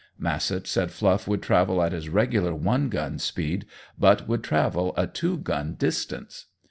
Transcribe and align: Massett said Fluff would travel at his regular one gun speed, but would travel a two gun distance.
Massett 0.19 0.65
said 0.65 0.89
Fluff 0.89 1.27
would 1.27 1.43
travel 1.43 1.79
at 1.83 1.91
his 1.91 2.09
regular 2.09 2.55
one 2.55 2.89
gun 2.89 3.19
speed, 3.19 3.67
but 3.99 4.27
would 4.27 4.43
travel 4.43 4.95
a 4.97 5.05
two 5.05 5.37
gun 5.37 5.75
distance. 5.75 6.47